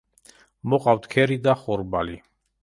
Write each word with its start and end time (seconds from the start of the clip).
მოჰყავთ 0.73 1.05
ქერი 1.11 1.37
და 1.45 1.55
ხორბალი. 1.61 2.19